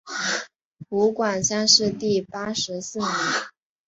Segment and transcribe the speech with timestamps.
[0.89, 3.07] 湖广乡试第八十四名。